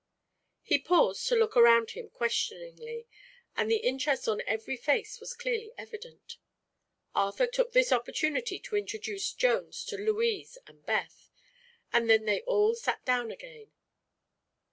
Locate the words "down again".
13.05-13.71